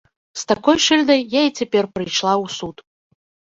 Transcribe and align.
З 0.43 0.45
такой 0.51 0.77
шыльдай 0.85 1.21
я 1.39 1.43
і 1.49 1.53
цяпер 1.61 1.83
прыйшла 1.99 2.33
ў 2.43 2.57
суд. 2.57 2.77